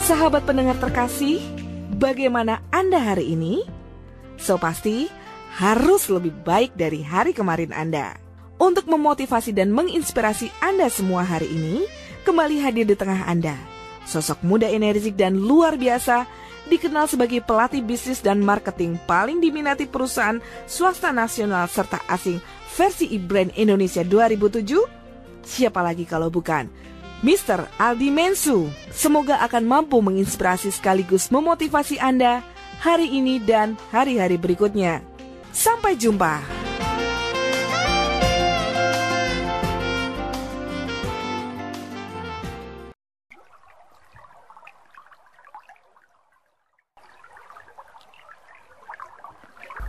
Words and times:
Sahabat 0.00 0.48
pendengar 0.48 0.80
terkasih, 0.80 1.44
bagaimana 2.00 2.64
Anda 2.72 2.96
hari 2.96 3.36
ini? 3.36 3.60
So 4.40 4.56
pasti 4.56 5.12
harus 5.60 6.08
lebih 6.08 6.32
baik 6.40 6.72
dari 6.72 7.04
hari 7.04 7.36
kemarin 7.36 7.68
Anda. 7.76 8.16
Untuk 8.56 8.88
memotivasi 8.88 9.52
dan 9.52 9.68
menginspirasi 9.76 10.48
Anda 10.64 10.88
semua 10.88 11.20
hari 11.20 11.52
ini, 11.52 11.84
kembali 12.24 12.64
hadir 12.64 12.88
di 12.88 12.96
tengah 12.96 13.28
Anda. 13.28 13.52
Sosok 14.08 14.40
muda 14.40 14.72
energik 14.72 15.20
dan 15.20 15.36
luar 15.36 15.76
biasa, 15.76 16.24
dikenal 16.72 17.04
sebagai 17.04 17.44
pelatih 17.44 17.84
bisnis 17.84 18.24
dan 18.24 18.40
marketing 18.40 18.96
paling 19.04 19.36
diminati 19.36 19.84
perusahaan 19.84 20.40
swasta 20.64 21.12
nasional 21.12 21.68
serta 21.68 22.00
asing 22.08 22.40
versi 22.72 23.04
e-brand 23.12 23.52
Indonesia 23.52 24.00
2007? 24.00 25.44
Siapa 25.44 25.84
lagi 25.84 26.08
kalau 26.08 26.32
bukan 26.32 26.72
Mr. 27.20 27.68
Aldi 27.76 28.08
Mensu. 28.08 28.72
Semoga 28.88 29.40
akan 29.44 29.64
mampu 29.64 30.00
menginspirasi 30.00 30.72
sekaligus 30.72 31.28
memotivasi 31.28 32.00
Anda 32.00 32.40
hari 32.80 33.12
ini 33.12 33.36
dan 33.40 33.76
hari-hari 33.92 34.40
berikutnya. 34.40 35.04
Sampai 35.52 36.00
jumpa. 36.00 36.59